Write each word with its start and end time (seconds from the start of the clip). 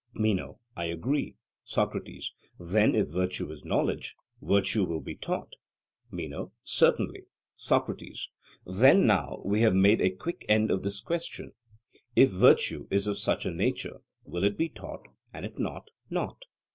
MENO: 0.15 0.57
I 0.75 0.85
agree. 0.85 1.35
SOCRATES: 1.63 2.33
Then 2.57 2.95
if 2.95 3.09
virtue 3.09 3.51
is 3.51 3.63
knowledge, 3.63 4.15
virtue 4.41 4.83
will 4.83 4.99
be 4.99 5.13
taught? 5.13 5.57
MENO: 6.09 6.53
Certainly. 6.63 7.27
SOCRATES: 7.55 8.29
Then 8.65 9.05
now 9.05 9.43
we 9.45 9.61
have 9.61 9.75
made 9.75 10.01
a 10.01 10.09
quick 10.09 10.43
end 10.49 10.71
of 10.71 10.81
this 10.81 11.01
question: 11.01 11.51
if 12.15 12.31
virtue 12.31 12.87
is 12.89 13.05
of 13.05 13.19
such 13.19 13.45
a 13.45 13.51
nature, 13.51 13.97
it 13.97 14.01
will 14.31 14.49
be 14.49 14.69
taught; 14.69 15.07
and 15.35 15.45
if 15.45 15.59
not, 15.59 15.91
not? 16.09 16.45